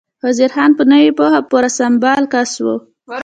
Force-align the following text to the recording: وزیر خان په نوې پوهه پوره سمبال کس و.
وزیر 0.25 0.51
خان 0.55 0.71
په 0.77 0.83
نوې 0.91 1.09
پوهه 1.17 1.39
پوره 1.49 1.69
سمبال 1.77 2.23
کس 2.33 2.51
و. 2.63 2.65